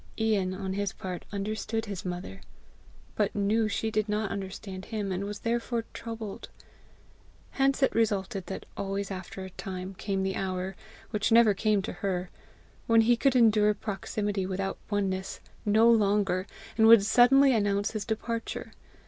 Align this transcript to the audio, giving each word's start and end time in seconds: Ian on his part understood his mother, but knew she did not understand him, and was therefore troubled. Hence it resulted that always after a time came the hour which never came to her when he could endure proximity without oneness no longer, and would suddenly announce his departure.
Ian 0.19 0.55
on 0.55 0.73
his 0.73 0.93
part 0.93 1.25
understood 1.31 1.85
his 1.85 2.03
mother, 2.03 2.41
but 3.13 3.35
knew 3.35 3.67
she 3.67 3.91
did 3.91 4.09
not 4.09 4.31
understand 4.31 4.85
him, 4.85 5.11
and 5.11 5.25
was 5.25 5.41
therefore 5.41 5.85
troubled. 5.93 6.49
Hence 7.51 7.83
it 7.83 7.93
resulted 7.93 8.47
that 8.47 8.65
always 8.75 9.11
after 9.11 9.43
a 9.45 9.51
time 9.51 9.93
came 9.93 10.23
the 10.23 10.35
hour 10.35 10.75
which 11.11 11.31
never 11.31 11.53
came 11.53 11.83
to 11.83 11.93
her 11.93 12.31
when 12.87 13.01
he 13.01 13.15
could 13.15 13.35
endure 13.35 13.75
proximity 13.75 14.47
without 14.47 14.79
oneness 14.89 15.39
no 15.67 15.87
longer, 15.87 16.47
and 16.79 16.87
would 16.87 17.05
suddenly 17.05 17.53
announce 17.53 17.91
his 17.91 18.03
departure. 18.03 18.73